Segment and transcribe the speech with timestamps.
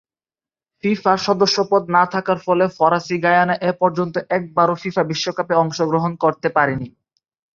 [0.83, 6.87] ফিফার সদস্যপদ না থাকার ফলে ফরাসি গায়ানা এপর্যন্ত একবারও ফিফা বিশ্বকাপে অংশগ্রহণ করতে পারেনি।